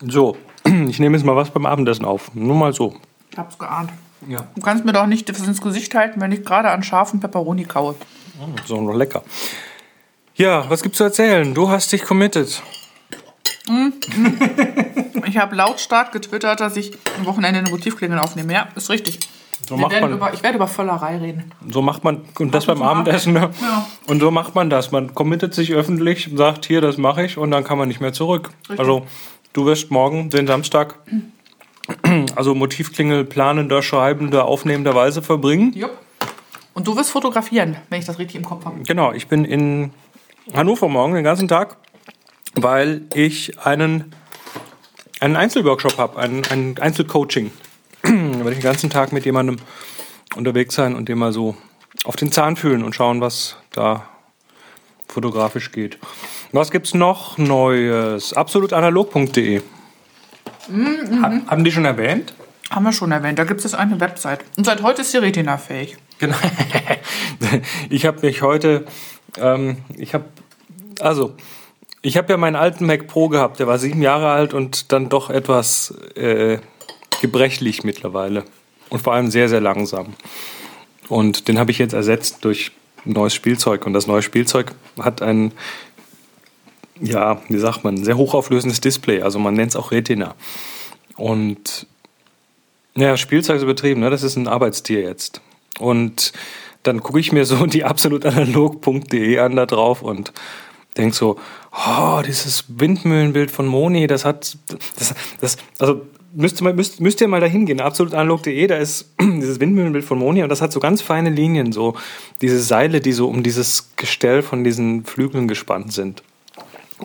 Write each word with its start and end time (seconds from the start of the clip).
So, 0.00 0.36
ich 0.64 0.98
nehme 0.98 1.16
jetzt 1.16 1.26
mal 1.26 1.36
was 1.36 1.50
beim 1.50 1.66
Abendessen 1.66 2.04
auf. 2.04 2.34
Nur 2.34 2.56
mal 2.56 2.72
so. 2.72 2.94
Ich 3.30 3.38
hab's 3.38 3.58
geahnt. 3.58 3.90
Ja. 4.28 4.46
Du 4.54 4.60
kannst 4.60 4.84
mir 4.84 4.92
doch 4.92 5.06
nicht 5.06 5.28
das 5.28 5.40
ins 5.46 5.60
Gesicht 5.60 5.94
halten, 5.94 6.20
wenn 6.20 6.32
ich 6.32 6.44
gerade 6.44 6.70
an 6.70 6.82
scharfen 6.82 7.20
Peperoni 7.20 7.64
kaue. 7.64 7.94
So, 8.66 8.80
noch 8.80 8.94
lecker. 8.94 9.22
Ja, 10.34 10.68
was 10.68 10.82
gibt's 10.82 10.98
zu 10.98 11.04
erzählen? 11.04 11.54
Du 11.54 11.68
hast 11.68 11.92
dich 11.92 12.02
committed. 12.02 12.62
Ich 15.26 15.38
habe 15.38 15.54
lautstark 15.54 16.12
getwittert, 16.12 16.60
dass 16.60 16.76
ich 16.76 16.92
am 17.18 17.26
Wochenende 17.26 17.60
eine 17.60 17.70
Motivklingel 17.70 18.18
aufnehme. 18.18 18.52
Ja, 18.52 18.68
ist 18.74 18.90
richtig. 18.90 19.20
So 19.68 19.76
macht 19.76 20.00
man, 20.00 20.12
über, 20.12 20.32
ich 20.32 20.42
werde 20.42 20.56
über 20.56 20.66
Völlerei 20.66 21.18
reden. 21.18 21.52
so 21.68 21.82
macht 21.82 22.02
man, 22.02 22.22
und 22.38 22.54
das 22.54 22.64
Ach, 22.64 22.68
beim 22.68 22.82
Abendessen, 22.82 23.34
ne? 23.34 23.50
Ja. 23.60 23.86
Und 24.08 24.20
so 24.20 24.30
macht 24.30 24.54
man 24.54 24.70
das. 24.70 24.90
Man 24.90 25.14
committet 25.14 25.54
sich 25.54 25.72
öffentlich, 25.72 26.30
sagt, 26.34 26.64
hier, 26.64 26.80
das 26.80 26.96
mache 26.96 27.24
ich, 27.24 27.36
und 27.36 27.50
dann 27.50 27.62
kann 27.62 27.78
man 27.78 27.86
nicht 27.86 28.00
mehr 28.00 28.12
zurück. 28.12 28.50
Richtig. 28.62 28.80
Also, 28.80 29.06
du 29.52 29.66
wirst 29.66 29.90
morgen, 29.90 30.30
den 30.30 30.46
Samstag, 30.46 30.98
also 32.36 32.54
Motivklingel 32.54 33.24
planender, 33.24 33.82
schreibender, 33.82 34.44
aufnehmenderweise 34.44 35.22
verbringen. 35.22 35.72
Jupp. 35.74 35.96
Und 36.74 36.86
du 36.86 36.96
wirst 36.96 37.10
fotografieren, 37.10 37.76
wenn 37.88 37.98
ich 37.98 38.06
das 38.06 38.18
richtig 38.18 38.36
im 38.36 38.44
Kopf 38.44 38.64
habe. 38.64 38.80
Genau, 38.82 39.12
ich 39.12 39.26
bin 39.26 39.44
in 39.44 39.92
Hannover 40.54 40.88
morgen 40.88 41.14
den 41.14 41.24
ganzen 41.24 41.48
Tag, 41.48 41.76
weil 42.54 43.02
ich 43.14 43.58
einen, 43.58 44.14
einen 45.20 45.36
Einzelworkshop 45.36 45.98
habe, 45.98 46.18
ein, 46.18 46.42
ein 46.50 46.78
Einzelcoaching. 46.78 47.50
da 48.02 48.10
werde 48.10 48.52
ich 48.52 48.58
den 48.58 48.62
ganzen 48.62 48.90
Tag 48.90 49.12
mit 49.12 49.24
jemandem 49.24 49.56
unterwegs 50.36 50.74
sein 50.74 50.94
und 50.94 51.08
dem 51.08 51.18
mal 51.18 51.32
so 51.32 51.56
auf 52.04 52.16
den 52.16 52.32
Zahn 52.32 52.56
fühlen 52.56 52.82
und 52.82 52.94
schauen, 52.94 53.20
was 53.20 53.56
da 53.72 54.08
fotografisch 55.08 55.72
geht. 55.72 55.98
Was 56.52 56.70
gibt's 56.70 56.94
noch 56.94 57.38
Neues? 57.38 58.32
Absolutanalog.de. 58.32 59.62
Haben- 61.22 61.46
Haben 61.48 61.64
die 61.64 61.72
schon 61.72 61.84
erwähnt? 61.84 62.34
Haben 62.70 62.84
wir 62.84 62.92
schon 62.92 63.12
erwähnt. 63.12 63.38
Da 63.38 63.44
gibt 63.44 63.64
es 63.64 63.74
eine 63.74 63.98
Website. 64.00 64.40
Und 64.56 64.64
seit 64.64 64.82
heute 64.82 65.02
ist 65.02 65.12
die 65.12 65.18
Retina 65.18 65.56
fähig. 65.58 65.96
Genau. 66.18 66.36
Ich 67.88 68.04
habe 68.06 68.20
mich 68.24 68.42
heute, 68.42 68.84
ähm, 69.38 69.78
ich 69.96 70.12
habe, 70.14 70.24
also, 71.00 71.34
ich 72.02 72.16
habe 72.16 72.30
ja 72.32 72.36
meinen 72.36 72.54
alten 72.54 72.86
Mac 72.86 73.06
Pro 73.08 73.28
gehabt, 73.28 73.58
der 73.58 73.66
war 73.66 73.78
sieben 73.78 74.02
Jahre 74.02 74.28
alt 74.30 74.52
und 74.54 74.92
dann 74.92 75.08
doch 75.08 75.30
etwas 75.30 75.92
äh, 76.16 76.58
gebrechlich 77.22 77.82
mittlerweile. 77.82 78.44
Und 78.90 79.00
vor 79.02 79.14
allem 79.14 79.30
sehr, 79.30 79.48
sehr 79.48 79.60
langsam. 79.60 80.14
Und 81.08 81.48
den 81.48 81.58
habe 81.58 81.70
ich 81.70 81.78
jetzt 81.78 81.94
ersetzt 81.94 82.44
durch 82.44 82.72
neues 83.04 83.34
Spielzeug. 83.34 83.86
Und 83.86 83.94
das 83.94 84.06
neue 84.06 84.22
Spielzeug 84.22 84.72
hat 85.00 85.22
ein, 85.22 85.52
ja, 87.00 87.40
wie 87.48 87.58
sagt 87.58 87.84
man, 87.84 88.04
sehr 88.04 88.16
hochauflösendes 88.16 88.80
Display. 88.80 89.22
Also 89.22 89.38
man 89.38 89.54
nennt 89.54 89.70
es 89.70 89.76
auch 89.76 89.90
Retina. 89.90 90.34
Und 91.16 91.86
ja, 92.96 93.16
Spielzeug 93.16 93.56
ist 93.56 93.62
übertrieben, 93.62 94.00
ne? 94.00 94.10
das 94.10 94.22
ist 94.22 94.36
ein 94.36 94.48
Arbeitstier 94.48 95.00
jetzt. 95.00 95.40
Und 95.78 96.32
dann 96.82 97.02
gucke 97.02 97.20
ich 97.20 97.32
mir 97.32 97.44
so 97.44 97.66
die 97.66 97.84
absolutanalog.de 97.84 99.38
an 99.38 99.56
da 99.56 99.66
drauf 99.66 100.02
und 100.02 100.32
denke 100.96 101.14
so, 101.14 101.38
oh, 101.72 102.20
dieses 102.26 102.64
Windmühlenbild 102.68 103.50
von 103.50 103.66
Moni, 103.66 104.06
das 104.06 104.24
hat, 104.24 104.56
das, 104.98 105.14
das 105.40 105.56
also 105.78 106.02
müsst 106.32 106.60
ihr 106.60 106.64
mal, 106.64 106.74
müsst, 106.74 107.00
müsst 107.00 107.20
ihr 107.20 107.28
mal 107.28 107.40
da 107.40 107.46
hingehen, 107.46 107.80
absolutanalog.de, 107.80 108.66
da 108.66 108.76
ist 108.76 109.12
dieses 109.20 109.60
Windmühlenbild 109.60 110.04
von 110.04 110.18
Moni 110.18 110.42
und 110.42 110.48
das 110.48 110.62
hat 110.62 110.72
so 110.72 110.80
ganz 110.80 111.00
feine 111.00 111.30
Linien, 111.30 111.72
so 111.72 111.94
diese 112.40 112.60
Seile, 112.60 113.00
die 113.00 113.12
so 113.12 113.28
um 113.28 113.42
dieses 113.42 113.92
Gestell 113.96 114.42
von 114.42 114.64
diesen 114.64 115.04
Flügeln 115.04 115.48
gespannt 115.48 115.92
sind. 115.92 116.22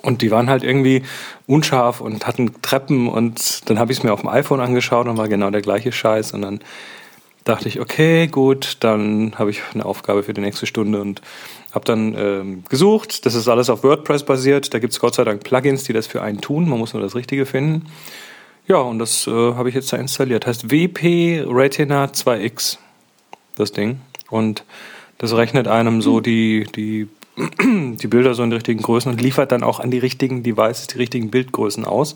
Und 0.01 0.21
die 0.21 0.31
waren 0.31 0.49
halt 0.49 0.63
irgendwie 0.63 1.03
unscharf 1.47 2.01
und 2.01 2.28
hatten 2.28 2.61
Treppen 2.61 3.07
und 3.07 3.69
dann 3.69 3.79
habe 3.79 3.91
ich 3.91 4.00
es 4.00 4.03
mir 4.03 4.13
auf 4.13 4.22
dem 4.22 4.29
iPhone 4.29 4.59
angeschaut 4.59 5.07
und 5.07 5.17
war 5.17 5.28
genau 5.28 5.50
der 5.50 5.61
gleiche 5.61 5.91
Scheiß 5.91 6.33
und 6.33 6.41
dann 6.41 6.59
dachte 7.45 7.69
ich, 7.69 7.79
okay, 7.79 8.28
gut, 8.28 8.78
dann 8.81 9.34
habe 9.38 9.51
ich 9.51 9.61
eine 9.73 9.85
Aufgabe 9.85 10.23
für 10.23 10.34
die 10.34 10.41
nächste 10.41 10.66
Stunde 10.66 11.00
und 11.00 11.22
habe 11.72 11.85
dann 11.85 12.16
ähm, 12.17 12.63
gesucht. 12.69 13.25
Das 13.25 13.35
ist 13.35 13.47
alles 13.47 13.69
auf 13.69 13.84
WordPress 13.84 14.23
basiert. 14.23 14.73
Da 14.73 14.79
gibt 14.79 14.94
es 14.94 15.00
Gott 15.00 15.16
sei 15.16 15.23
Dank 15.23 15.44
Plugins, 15.44 15.84
die 15.84 15.94
das 15.94 16.07
für 16.07 16.22
einen 16.22 16.41
tun. 16.41 16.67
Man 16.67 16.79
muss 16.79 16.94
nur 16.94 17.03
das 17.03 17.16
Richtige 17.16 17.45
finden. 17.45 17.85
Ja, 18.67 18.78
und 18.78 18.97
das 18.97 19.28
äh, 19.28 19.31
habe 19.31 19.69
ich 19.69 19.75
jetzt 19.75 19.94
da 19.94 19.97
installiert. 19.97 20.47
Heißt 20.47 20.72
WP 20.72 21.45
Retina 21.47 22.05
2X, 22.05 22.79
das 23.55 23.72
Ding. 23.72 24.00
Und 24.29 24.63
das 25.19 25.34
rechnet 25.34 25.67
einem 25.67 26.01
so 26.01 26.19
die, 26.19 26.66
die, 26.75 27.07
die 27.62 28.07
Bilder 28.07 28.34
so 28.34 28.44
in 28.44 28.50
die 28.50 28.56
richtigen 28.56 28.81
Größen 28.81 29.12
und 29.12 29.22
liefert 29.22 29.51
dann 29.51 29.63
auch 29.63 29.79
an 29.79 29.91
die 29.91 30.00
richtigen 30.00 30.44
Devices 30.44 30.88
die 30.88 30.97
richtigen 30.97 31.29
Bildgrößen 31.29 31.85
aus. 31.85 32.16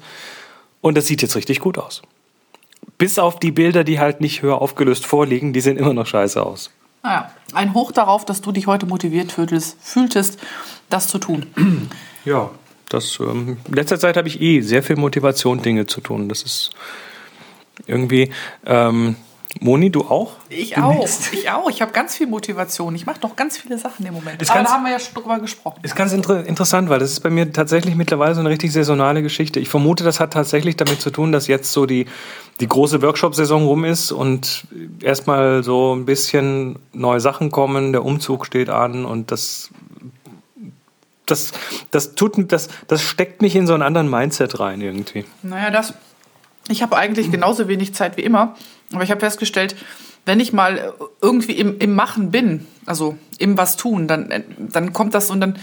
Und 0.82 0.98
das 0.98 1.08
sieht 1.08 1.22
jetzt 1.22 1.36
richtig 1.36 1.60
gut 1.60 1.78
aus. 1.78 2.02
Bis 2.98 3.20
auf 3.20 3.40
die 3.40 3.52
Bilder, 3.52 3.84
die 3.84 4.00
halt 4.00 4.22
nicht 4.22 4.42
höher 4.42 4.62
aufgelöst 4.62 5.06
vorliegen, 5.06 5.54
die 5.54 5.62
sehen 5.62 5.78
immer 5.78 5.94
noch 5.94 6.08
scheiße 6.08 6.42
aus. 6.42 6.72
Naja, 7.04 7.32
ein 7.54 7.74
Hoch 7.74 7.92
darauf, 7.92 8.26
dass 8.26 8.42
du 8.42 8.52
dich 8.52 8.68
heute 8.68 8.86
motiviert 8.86 9.32
fühltest, 9.32 9.78
fühltest 9.82 10.40
das 10.90 11.08
zu 11.08 11.18
tun. 11.20 11.46
Ja, 12.26 12.52
das 12.90 13.18
ähm, 13.22 13.58
in 13.66 13.74
letzter 13.74 13.98
Zeit 13.98 14.18
habe 14.18 14.28
ich 14.28 14.42
eh 14.42 14.60
sehr 14.60 14.84
viel 14.84 14.98
Motivation, 14.98 15.62
Dinge 15.62 15.86
zu 15.86 16.02
tun. 16.02 16.28
Das 16.28 16.44
ist 16.44 16.72
irgendwie. 17.88 18.30
Ähm, 18.66 19.16
Moni, 19.62 19.90
du 19.90 20.02
auch? 20.02 20.34
Ich 20.50 20.74
Du 20.76 20.82
auch. 20.82 21.08
Ich 21.32 21.50
auch. 21.50 21.70
Ich 21.70 21.82
habe 21.82 21.92
ganz 21.92 22.16
viel 22.16 22.28
Motivation. 22.28 22.94
Ich 22.96 23.06
mache 23.06 23.20
doch 23.20 23.36
ganz 23.36 23.58
viele 23.58 23.78
Sachen 23.80 24.06
im 24.06 24.14
Moment. 24.14 24.42
Ist 24.42 24.52
Aber 24.52 24.60
ganz- 24.60 24.70
da 24.70 24.76
haben 24.76 24.84
wir 24.86 24.92
ja 24.92 25.00
schon 25.00 25.16
drüber 25.16 25.40
gesprochen. 25.40 25.80
Ist 25.82 25.96
ganz 25.96 26.14
inter 26.14 26.46
interessant, 26.46 26.88
weil 26.90 27.00
das 27.00 27.12
ist 27.12 27.20
bei 27.22 27.30
mir 27.32 27.52
tatsächlich 27.52 27.96
mittlerweile 27.96 28.36
so 28.36 28.42
eine 28.42 28.50
richtig 28.50 28.72
saisonale 28.72 29.22
Geschichte. 29.24 29.60
Ich 29.60 29.68
vermute, 29.68 30.04
das 30.04 30.20
hat 30.20 30.34
tatsächlich 30.34 30.78
damit 30.78 31.02
zu 31.02 31.10
tun, 31.10 31.32
dass 31.32 31.48
jetzt 31.48 31.72
so 31.72 31.86
die, 31.88 32.06
die 32.60 32.68
große 32.68 33.02
Workshop-Saison 33.02 33.66
rum 33.66 33.86
ist 33.86 34.12
und 34.12 34.66
erstmal 35.02 35.64
so 35.64 35.96
ein 35.96 36.06
bisschen 36.06 36.78
neue 36.94 37.20
Sachen 37.20 37.52
kommen, 37.52 37.92
der 37.92 38.06
Umzug 38.06 38.46
steht 38.46 38.70
an 38.70 39.04
und 39.04 39.32
das, 39.32 39.72
das, 41.26 41.52
das 41.92 42.14
tut, 42.16 42.52
das, 42.52 42.70
das 42.88 43.02
steckt 43.02 43.42
mich 43.42 43.56
in 43.56 43.66
so 43.68 43.74
einen 43.74 43.84
anderen 43.84 44.10
Mindset 44.10 44.60
rein 44.60 44.80
irgendwie. 44.82 45.26
Naja, 45.42 45.72
das. 45.72 45.94
Ich 46.70 46.84
habe 46.84 46.96
eigentlich 46.96 47.32
genauso 47.32 47.68
wenig 47.68 47.96
Zeit 47.96 48.16
wie 48.16 48.22
immer. 48.22 48.56
Aber 48.94 49.04
ich 49.04 49.12
habe 49.12 49.20
festgestellt, 49.20 49.76
wenn 50.26 50.40
ich 50.40 50.54
mal 50.54 50.94
irgendwie 51.22 51.54
im, 51.54 51.78
im 51.80 51.96
Machen 51.96 52.32
bin, 52.32 52.68
also 52.86 53.18
im 53.38 53.58
was 53.58 53.78
tun, 53.78 54.08
dann, 54.08 54.44
dann 54.58 54.94
kommt 54.94 55.14
das 55.14 55.32
und 55.32 55.42
dann, 55.42 55.58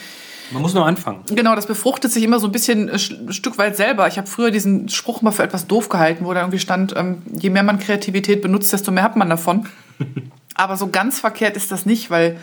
Man 0.50 0.62
muss 0.62 0.75
nur 0.75 0.87
anfangen. 0.87 1.22
genau, 1.31 1.54
das 1.54 1.66
befruchtet 1.66 2.10
sich 2.12 2.25
immer 2.25 2.41
so 2.41 2.47
ein 2.47 2.53
bisschen 2.53 2.88
äh, 2.88 2.92
ein 2.92 3.32
Stück 3.32 3.59
weit 3.59 3.76
selber. 3.76 4.09
Ich 4.09 4.19
habe 4.19 4.26
früher 4.26 4.50
diesen 4.50 4.88
Spruch 4.88 5.22
mal 5.22 5.31
für 5.31 5.42
etwas 5.42 5.66
doof 5.66 5.88
gehalten, 5.88 6.25
wo 6.25 6.32
da 6.32 6.41
irgendwie 6.41 6.59
stand, 6.59 6.94
ähm, 6.97 7.22
je 7.32 7.50
mehr 7.50 7.62
man 7.62 7.78
Kreativität 7.78 8.42
benutzt, 8.42 8.72
desto 8.72 8.91
mehr 8.91 9.03
hat 9.03 9.16
man 9.16 9.31
davon. 9.31 9.69
Aber 10.54 10.76
so 10.76 10.88
ganz 10.88 11.20
verkehrt 11.20 11.56
ist 11.56 11.70
das 11.70 11.84
nicht, 11.84 12.10
weil, 12.10 12.38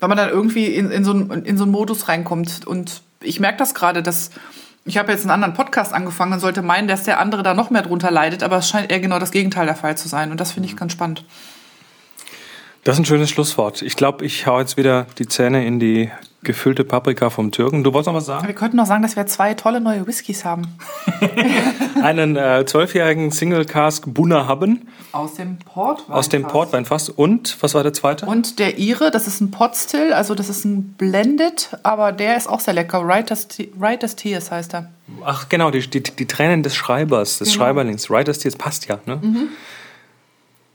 weil 0.00 0.08
man 0.08 0.16
dann 0.16 0.28
irgendwie 0.30 0.66
in, 0.66 0.90
in, 0.90 1.04
so, 1.04 1.10
einen, 1.10 1.44
in 1.44 1.56
so 1.58 1.64
einen 1.64 1.72
Modus 1.72 2.08
reinkommt. 2.08 2.66
Und 2.66 3.02
ich 3.20 3.40
merke 3.40 3.58
das 3.58 3.74
gerade, 3.74 4.02
dass 4.02 4.30
ich 4.88 4.96
habe 4.96 5.12
jetzt 5.12 5.22
einen 5.22 5.30
anderen 5.30 5.52
Podcast 5.52 5.92
angefangen 5.92 6.32
und 6.32 6.40
sollte 6.40 6.62
meinen, 6.62 6.88
dass 6.88 7.02
der 7.04 7.20
andere 7.20 7.42
da 7.42 7.52
noch 7.52 7.68
mehr 7.68 7.82
drunter 7.82 8.10
leidet, 8.10 8.42
aber 8.42 8.56
es 8.56 8.68
scheint 8.68 8.90
eher 8.90 9.00
genau 9.00 9.18
das 9.18 9.30
Gegenteil 9.30 9.66
der 9.66 9.76
Fall 9.76 9.98
zu 9.98 10.08
sein. 10.08 10.30
Und 10.30 10.40
das 10.40 10.52
finde 10.52 10.68
ich 10.68 10.76
ganz 10.76 10.92
spannend. 10.92 11.24
Das 12.84 12.94
ist 12.96 13.00
ein 13.00 13.04
schönes 13.04 13.28
Schlusswort. 13.30 13.82
Ich 13.82 13.96
glaube, 13.96 14.24
ich 14.24 14.46
hau 14.46 14.58
jetzt 14.60 14.76
wieder 14.76 15.06
die 15.18 15.26
Zähne 15.26 15.66
in 15.66 15.78
die 15.78 16.10
gefüllte 16.44 16.84
Paprika 16.84 17.28
vom 17.30 17.50
Türken. 17.50 17.82
Du 17.84 17.92
wolltest 17.92 18.06
noch 18.06 18.14
was 18.14 18.26
sagen? 18.26 18.46
Wir 18.46 18.54
könnten 18.54 18.76
noch 18.76 18.86
sagen, 18.86 19.02
dass 19.02 19.16
wir 19.16 19.26
zwei 19.26 19.54
tolle 19.54 19.80
neue 19.80 20.06
Whiskys 20.06 20.44
haben. 20.44 20.62
Einen 22.02 22.36
äh, 22.36 22.64
zwölfjährigen 22.64 23.32
Single 23.32 23.64
Cask 23.64 24.04
Buna 24.06 24.46
haben 24.46 24.88
Aus 25.10 25.34
dem 25.34 25.58
Portwein. 25.58 26.14
aus 26.14 26.28
dem 26.28 26.44
Portweinfass. 26.44 27.08
Und, 27.08 27.56
was 27.60 27.74
war 27.74 27.82
der 27.82 27.92
zweite? 27.92 28.24
Und 28.24 28.60
der 28.60 28.78
Ire, 28.78 29.10
das 29.10 29.26
ist 29.26 29.40
ein 29.40 29.50
Potstill, 29.50 30.12
also 30.12 30.36
das 30.36 30.48
ist 30.48 30.64
ein 30.64 30.92
Blended, 30.96 31.76
aber 31.82 32.12
der 32.12 32.36
ist 32.36 32.48
auch 32.48 32.60
sehr 32.60 32.72
lecker. 32.74 33.06
Writer's, 33.06 33.48
Te- 33.48 33.68
Writer's 33.76 34.14
Tears 34.14 34.50
heißt 34.52 34.74
er. 34.74 34.90
Ach 35.24 35.48
genau, 35.48 35.72
die, 35.72 35.80
die, 35.90 36.02
die 36.04 36.26
Tränen 36.26 36.62
des 36.62 36.76
Schreibers, 36.76 37.38
des 37.38 37.48
Genau. 37.52 37.64
Schreiberlings. 37.64 38.08
Writers 38.10 38.38
Tears 38.38 38.54
passt 38.56 38.86
ja. 38.86 39.00
Ne? 39.06 39.20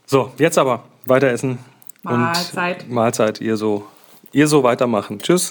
So, 0.06 0.30
jetzt 0.38 0.58
aber 0.58 0.84
weiter 1.06 1.28
essen. 1.28 1.58
Mahlzeit. 2.04 2.84
Und 2.84 2.92
Mahlzeit, 2.92 3.40
ihr 3.40 3.56
so, 3.56 3.86
ihr 4.32 4.46
so 4.46 4.62
weitermachen. 4.62 5.18
Tschüss. 5.18 5.50